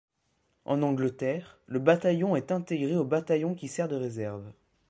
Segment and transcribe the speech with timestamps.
[0.65, 4.51] En Angleterre, le Bataillon est intégré au Bataillon qui sert de réserve.